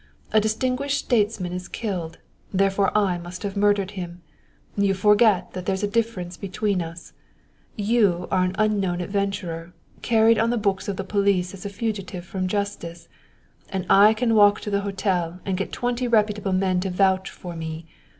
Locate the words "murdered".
3.55-3.91